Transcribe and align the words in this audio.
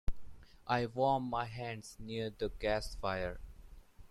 I 0.65 0.87
warmed 0.87 1.29
my 1.29 1.45
hands 1.45 1.95
near 1.99 2.31
the 2.31 2.49
gas 2.49 2.95
fire. 2.95 3.39